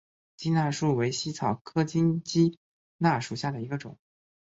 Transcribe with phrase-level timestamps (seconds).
[0.35, 2.57] 鸡纳树为茜草科金鸡
[2.97, 3.99] 纳属下的一个种。